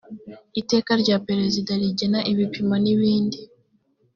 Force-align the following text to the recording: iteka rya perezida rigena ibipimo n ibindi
iteka 0.61 0.91
rya 1.01 1.17
perezida 1.27 1.71
rigena 1.81 2.19
ibipimo 2.31 2.75
n 2.83 2.85
ibindi 2.93 3.39